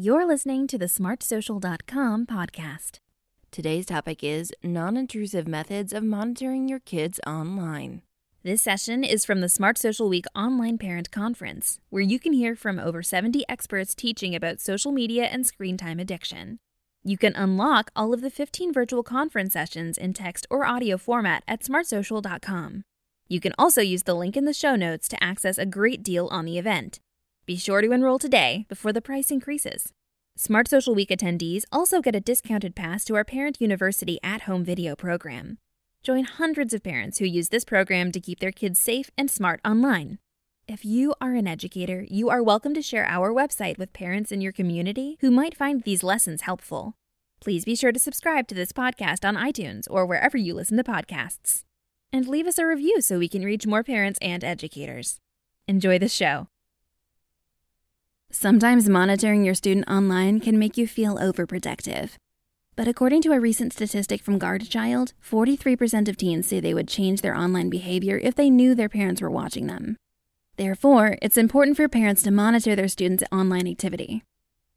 [0.00, 3.00] You're listening to the smartsocial.com podcast.
[3.50, 8.02] Today's topic is non intrusive methods of monitoring your kids online.
[8.44, 12.54] This session is from the Smart Social Week online parent conference, where you can hear
[12.54, 16.60] from over 70 experts teaching about social media and screen time addiction.
[17.02, 21.42] You can unlock all of the 15 virtual conference sessions in text or audio format
[21.48, 22.84] at smartsocial.com.
[23.26, 26.28] You can also use the link in the show notes to access a great deal
[26.28, 27.00] on the event.
[27.48, 29.94] Be sure to enroll today before the price increases.
[30.36, 34.66] Smart Social Week attendees also get a discounted pass to our Parent University at home
[34.66, 35.56] video program.
[36.02, 39.62] Join hundreds of parents who use this program to keep their kids safe and smart
[39.64, 40.18] online.
[40.66, 44.42] If you are an educator, you are welcome to share our website with parents in
[44.42, 46.96] your community who might find these lessons helpful.
[47.40, 50.84] Please be sure to subscribe to this podcast on iTunes or wherever you listen to
[50.84, 51.62] podcasts.
[52.12, 55.16] And leave us a review so we can reach more parents and educators.
[55.66, 56.48] Enjoy the show.
[58.30, 62.10] Sometimes monitoring your student online can make you feel overprotective.
[62.76, 67.22] But according to a recent statistic from GuardChild, 43% of teens say they would change
[67.22, 69.96] their online behavior if they knew their parents were watching them.
[70.56, 74.22] Therefore, it's important for parents to monitor their students' online activity.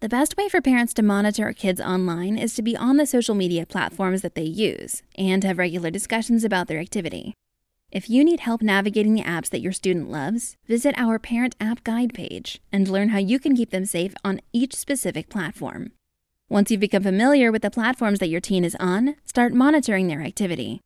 [0.00, 3.34] The best way for parents to monitor kids online is to be on the social
[3.34, 7.34] media platforms that they use and have regular discussions about their activity.
[7.90, 11.82] If you need help navigating the apps that your student loves, visit our Parent App
[11.84, 15.92] Guide page and learn how you can keep them safe on each specific platform.
[16.50, 20.20] Once you've become familiar with the platforms that your teen is on, start monitoring their
[20.20, 20.82] activity.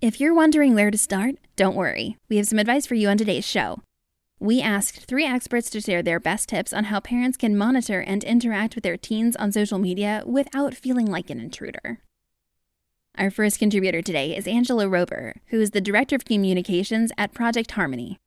[0.00, 2.18] If you're wondering where to start, don't worry.
[2.28, 3.80] We have some advice for you on today's show.
[4.38, 8.22] We asked three experts to share their best tips on how parents can monitor and
[8.22, 11.98] interact with their teens on social media without feeling like an intruder.
[13.16, 17.70] Our first contributor today is Angela Rober, who is the Director of Communications at Project
[17.70, 18.18] Harmony.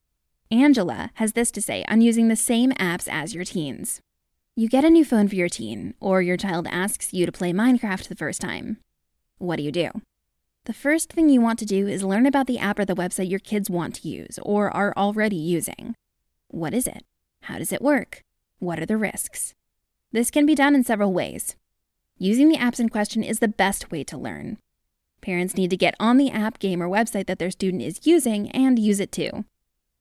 [0.50, 4.00] Angela has this to say on using the same apps as your teens.
[4.56, 7.52] You get a new phone for your teen, or your child asks you to play
[7.52, 8.78] Minecraft the first time.
[9.40, 9.92] What do you do?
[10.64, 13.30] The first thing you want to do is learn about the app or the website
[13.30, 15.96] your kids want to use or are already using.
[16.48, 17.04] What is it?
[17.42, 18.24] How does it work?
[18.60, 19.54] What are the risks?
[20.14, 21.58] This can be done in several ways.
[22.18, 24.60] Using the apps in question is the best way to learn.
[25.22, 28.50] Parents need to get on the app, game, or website that their student is using
[28.52, 29.46] and use it too.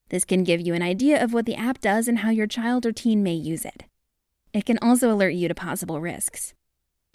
[0.09, 2.85] This can give you an idea of what the app does and how your child
[2.85, 3.83] or teen may use it.
[4.53, 6.53] It can also alert you to possible risks.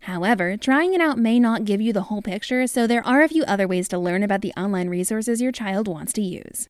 [0.02, 3.28] However, trying it out may not give you the whole picture, so there are a
[3.28, 6.68] few other ways to learn about the online resources your child wants to use.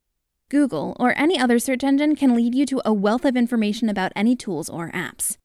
[0.51, 4.13] Google or any other search engine can lead you to a wealth of information about
[4.15, 5.39] any tools or apps.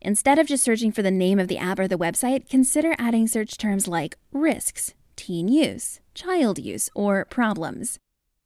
[0.00, 3.28] Instead of just searching for the name of the app or the website, consider adding
[3.28, 7.98] search terms like risks, teen use, child use, or problems.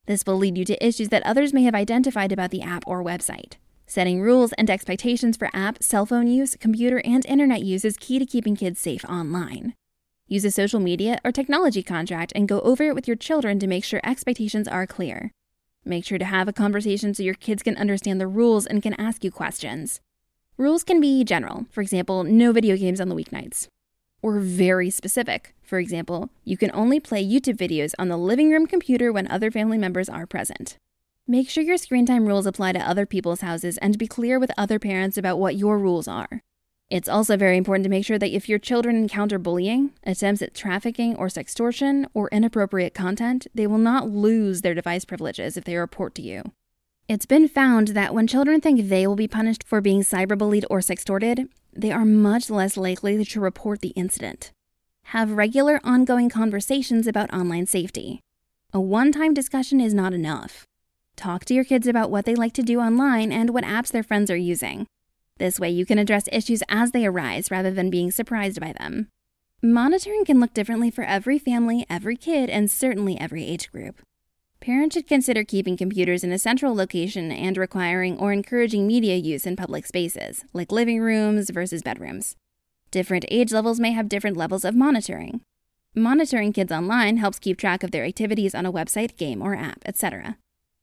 [0.07, 3.05] This will lead you to issues that others may have identified about the app or
[3.05, 3.53] website.
[3.87, 8.19] Setting rules and expectations for app, cell phone use, computer, and internet use is key
[8.19, 9.75] to keeping kids safe online.
[10.27, 13.67] Use a social media or technology contract and go over it with your children to
[13.67, 15.31] make sure expectations are clear.
[15.85, 18.95] Make sure to have a conversation so your kids can understand the rules and can
[18.95, 20.01] ask you questions.
[20.57, 23.69] Rules can be general, for example, no video games on the weeknights.
[24.23, 28.67] Or very specific, for example, you can only play YouTube videos on the living room
[28.67, 30.79] computer when other family members are present.
[31.27, 34.53] Make sure your screen time rules apply to other people's houses and be clear with
[34.57, 36.41] other parents about what your rules are.
[36.89, 40.55] It's also very important to make sure that if your children encounter bullying, attempts at
[40.55, 45.77] trafficking or sextortion, or inappropriate content, they will not lose their device privileges if they
[45.77, 46.43] report to you.
[47.09, 50.81] It's been found that when children think they will be punished for being cyberbullied or
[50.81, 54.53] sextorted, they are much less likely to report the incident.
[55.07, 58.21] Have regular ongoing conversations about online safety.
[58.73, 60.67] A one time discussion is not enough.
[61.17, 64.03] Talk to your kids about what they like to do online and what apps their
[64.03, 64.87] friends are using.
[65.39, 69.09] This way, you can address issues as they arise rather than being surprised by them.
[69.63, 74.01] Monitoring can look differently for every family, every kid, and certainly every age group.
[74.63, 79.45] Parents should consider keeping computers in a central location and requiring or encouraging media use
[79.45, 82.37] in public spaces, like living rooms versus bedrooms.
[82.93, 85.41] Different age levels may have different levels of monitoring.
[85.97, 89.83] Monitoring kids online helps keep track of their activities on a website, game, or app,
[89.85, 90.37] etc.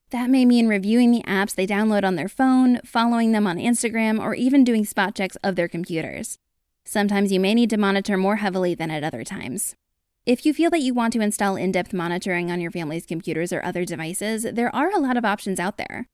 [0.09, 4.21] That may mean reviewing the apps they download on their phone, following them on Instagram,
[4.21, 6.37] or even doing spot checks of their computers.
[6.83, 9.75] Sometimes you may need to monitor more heavily than at other times.
[10.25, 13.53] If you feel that you want to install in depth monitoring on your family's computers
[13.53, 16.07] or other devices, there are a lot of options out there.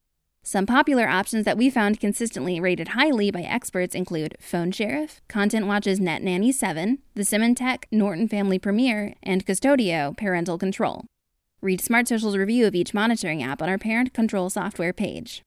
[0.44, 5.66] Some popular options that we found consistently rated highly by experts include Phone Sheriff, Content
[5.66, 11.06] Watch's Net Nanny 7, the Symantec Norton Family Premier, and Qustodio Parental Control.
[11.62, 15.42] Read Smart Social's review of each monitoring app on our Parent Control software page.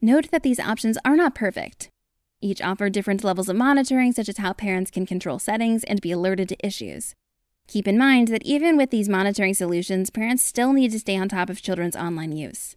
[0.00, 1.90] Note that these options are not perfect.
[2.40, 6.10] Each offer different levels of monitoring, such as how parents can control settings and be
[6.10, 7.14] alerted to issues.
[7.68, 11.28] Keep in mind that even with these monitoring solutions, parents still need to stay on
[11.28, 12.76] top of children's online use.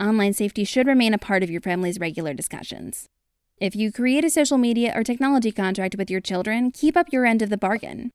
[0.00, 3.08] Online safety should remain a part of your family's regular discussions.
[3.56, 7.26] If you create a social media or technology contract with your children, keep up your
[7.26, 8.12] end of the bargain.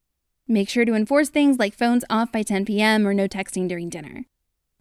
[0.47, 3.05] Make sure to enforce things like phones off by 10 p.m.
[3.05, 4.23] or no texting during dinner.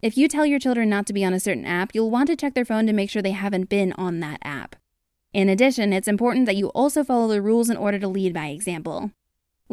[0.01, 2.37] If you tell your children not to be on a certain app, you'll want to
[2.37, 4.77] check their phone to make sure they haven't been on that app.
[5.33, 8.47] In addition, it's important that you also follow the rules in order to lead by
[8.47, 9.11] example.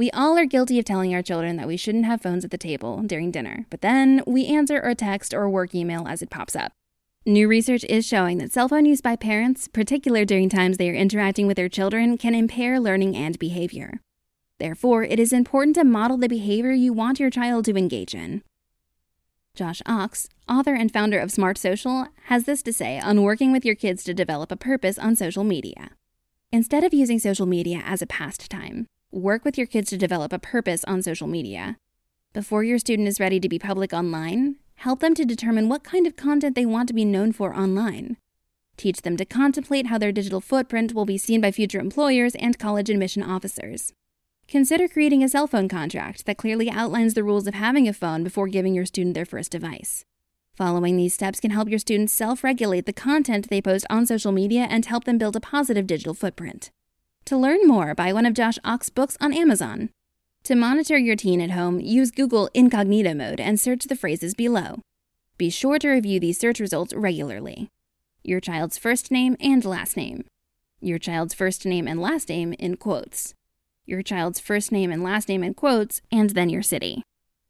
[0.00, 2.56] We all are guilty of telling our children that we shouldn't have phones at the
[2.56, 6.56] table during dinner, but then we answer a text or work email as it pops
[6.56, 6.72] up.
[7.26, 10.94] New research is showing that cell phone use by parents, particularly during times they are
[10.94, 14.00] interacting with their children, can impair learning and behavior.
[14.58, 18.42] Therefore, it is important to model the behavior you want your child to engage in.
[19.54, 23.66] Josh Ochs, author and founder of Smart Social, has this to say on working with
[23.66, 25.90] your kids to develop a purpose on social media.
[26.50, 30.38] Instead of using social media as a pastime, work with your kids to develop a
[30.38, 31.76] purpose on social media.
[32.32, 36.06] Before your student is ready to be public online, help them to determine what kind
[36.06, 38.16] of content they want to be known for online.
[38.76, 42.58] Teach them to contemplate how their digital footprint will be seen by future employers and
[42.58, 43.92] college admission officers.
[44.46, 48.24] Consider creating a cell phone contract that clearly outlines the rules of having a phone
[48.24, 50.04] before giving your student their first device.
[50.54, 54.32] Following these steps can help your students self regulate the content they post on social
[54.32, 56.70] media and help them build a positive digital footprint.
[57.30, 59.90] To learn more, buy one of Josh Ochs's books on Amazon.
[60.42, 64.80] To monitor your teen at home, use Google Incognito mode and search the phrases below.
[65.38, 67.68] Be sure to review these search results regularly.
[68.24, 70.24] Your child's first name and last name.
[70.80, 73.32] Your child's first name and last name in quotes.
[73.86, 77.04] Your child's first name and last name in quotes, and then your city.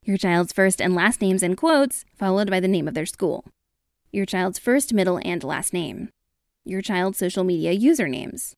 [0.04, 3.46] Your child's first and last names in quotes, followed by the name of their school.
[4.12, 6.10] Your child's first, middle, and last name.
[6.66, 8.52] Your child's social media usernames.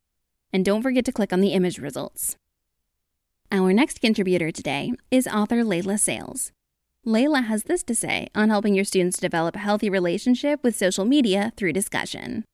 [0.52, 2.36] And don't forget to click on the image results.
[3.50, 6.52] Our next contributor today is author Layla Sales.
[7.06, 11.04] Layla has this to say on helping your students develop a healthy relationship with social
[11.04, 12.44] media through discussion.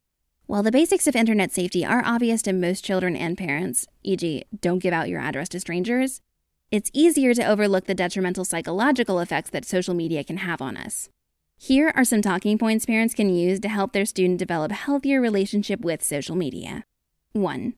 [0.46, 4.78] While the basics of internet safety are obvious to most children and parents, e.g., don't
[4.78, 6.22] give out your address to strangers,
[6.70, 11.10] it's easier to overlook the detrimental psychological effects that social media can have on us.
[11.58, 15.20] Here are some talking points parents can use to help their student develop a healthier
[15.20, 16.84] relationship with social media.
[17.32, 17.74] 1.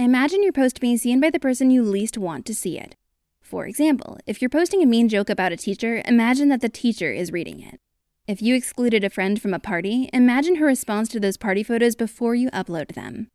[0.00, 2.96] Imagine your post being seen by the person you least want to see it.
[3.42, 7.12] For example, if you're posting a mean joke about a teacher, imagine that the teacher
[7.12, 7.78] is reading it.
[8.26, 11.96] If you excluded a friend from a party, imagine her response to those party photos
[11.96, 13.28] before you upload them.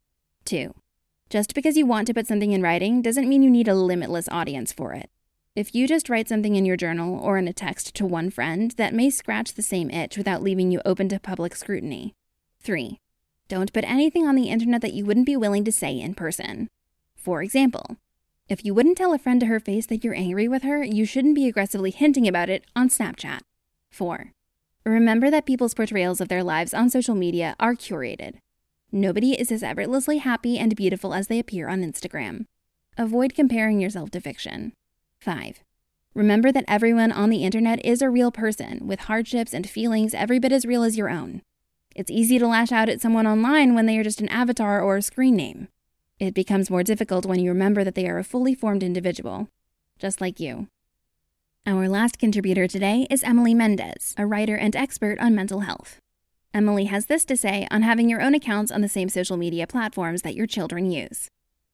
[0.45, 0.73] 2.
[1.29, 4.27] Just because you want to put something in writing doesn't mean you need a limitless
[4.29, 5.11] audience for it.
[5.55, 8.71] If you just write something in your journal or in a text to one friend,
[8.77, 12.15] that may scratch the same itch without leaving you open to public scrutiny.
[12.63, 12.97] 3.
[13.47, 16.67] Don't put anything on the internet that you wouldn't be willing to say in person.
[17.15, 17.97] For example,
[18.47, 21.05] if you wouldn't tell a friend to her face that you're angry with her, you
[21.05, 23.41] shouldn't be aggressively hinting about it on Snapchat.
[23.91, 24.31] 4.
[24.83, 28.35] Remember that people's portrayals of their lives on social media are curated.
[28.91, 32.45] Nobody is as effortlessly happy and beautiful as they appear on Instagram.
[32.97, 34.73] Avoid comparing yourself to fiction.
[35.19, 35.63] 5.
[36.13, 40.39] Remember that everyone on the internet is a real person with hardships and feelings every
[40.39, 41.41] bit as real as your own.
[41.95, 44.97] It's easy to lash out at someone online when they are just an avatar or
[44.97, 45.69] a screen name.
[46.19, 49.47] It becomes more difficult when you remember that they are a fully formed individual,
[49.97, 50.67] just like you.
[51.65, 55.99] Our last contributor today is Emily Mendez, a writer and expert on mental health.
[56.53, 59.65] Emily has this to say on having your own accounts on the same social media
[59.65, 61.29] platforms that your children use.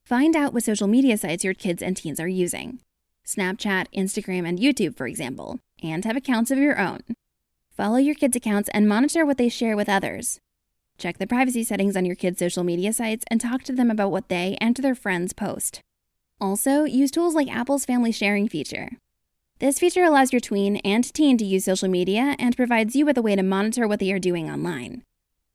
[0.06, 2.80] Find out what social media sites your kids and teens are using
[3.26, 7.02] Snapchat, Instagram, and YouTube, for example, and have accounts of your own.
[7.72, 10.40] Follow your kids' accounts and monitor what they share with others.
[10.98, 14.12] Check the privacy settings on your kids' social media sites and talk to them about
[14.12, 15.82] what they and their friends post.
[16.40, 18.90] Also, use tools like Apple's Family Sharing feature.
[19.60, 23.18] This feature allows your tween and teen to use social media and provides you with
[23.18, 25.04] a way to monitor what they are doing online.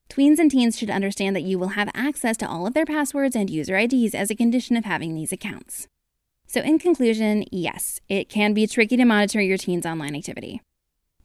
[0.08, 3.36] Tweens and teens should understand that you will have access to all of their passwords
[3.36, 5.88] and user IDs as a condition of having these accounts.
[6.46, 10.62] So, in conclusion, yes, it can be tricky to monitor your teen's online activity.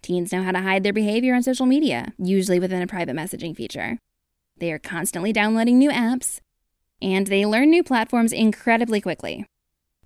[0.01, 3.55] Teens know how to hide their behavior on social media, usually within a private messaging
[3.55, 3.99] feature.
[4.57, 6.39] They are constantly downloading new apps,
[7.01, 9.45] and they learn new platforms incredibly quickly.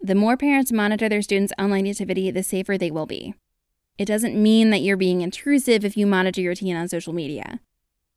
[0.02, 3.34] The more parents monitor their students' online activity, the safer they will be.
[3.98, 7.62] It doesn't mean that you're being intrusive if you monitor your teen on social media.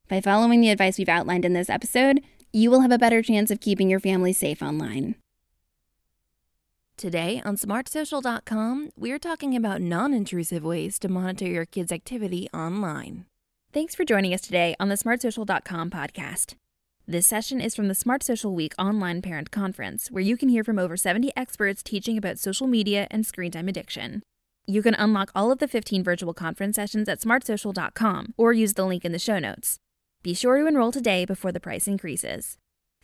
[0.08, 2.20] By following the advice we've outlined in this episode,
[2.52, 5.14] you will have a better chance of keeping your family safe online.
[6.98, 13.24] Today on smartsocial.com, we're talking about non intrusive ways to monitor your kids' activity online.
[13.72, 16.56] Thanks for joining us today on the smartsocial.com podcast.
[17.06, 20.64] This session is from the Smart Social Week online parent conference, where you can hear
[20.64, 24.20] from over 70 experts teaching about social media and screen time addiction.
[24.66, 28.84] You can unlock all of the 15 virtual conference sessions at smartsocial.com or use the
[28.84, 29.78] link in the show notes.
[30.24, 32.58] Be sure to enroll today before the price increases.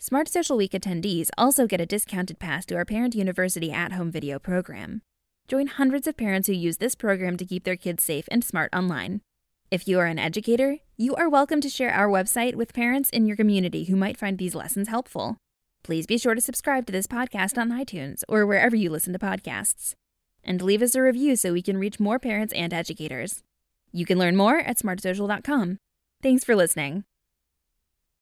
[0.06, 4.10] Smart Social Week attendees also get a discounted pass to our Parent University at home
[4.10, 5.00] video program.
[5.48, 8.68] Join hundreds of parents who use this program to keep their kids safe and smart
[8.74, 9.22] online.
[9.70, 13.24] If you are an educator, you are welcome to share our website with parents in
[13.24, 15.38] your community who might find these lessons helpful.
[15.82, 19.18] Please be sure to subscribe to this podcast on iTunes or wherever you listen to
[19.18, 19.94] podcasts.
[20.44, 23.42] And leave us a review so we can reach more parents and educators.
[23.90, 25.78] You can learn more at smartsocial.com.
[26.22, 27.04] Thanks for listening.